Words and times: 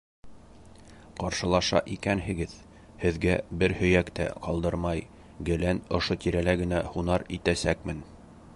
Ҡаршылаша 1.23 1.81
икәнһегеҙ, 1.95 2.55
һеҙгә 3.03 3.35
бер 3.63 3.77
һөйәк 3.81 4.09
тә 4.21 4.27
ҡалдырмай, 4.47 5.05
гелән 5.51 5.83
ошо 5.99 6.21
тирәлә 6.25 6.57
генә 6.63 6.81
һунар 6.97 7.27
итәсәкмен. 7.39 8.03